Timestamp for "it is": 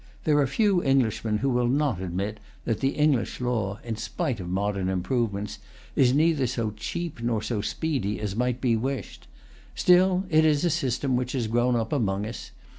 10.31-10.65